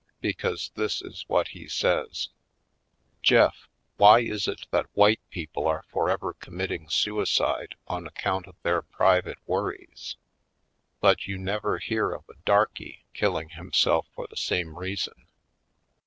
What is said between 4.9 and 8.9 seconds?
white people are for ever committing suicide on account of their